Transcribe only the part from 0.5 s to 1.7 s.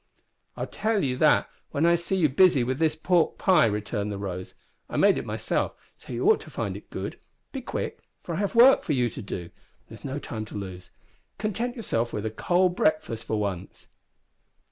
"I'll tell you that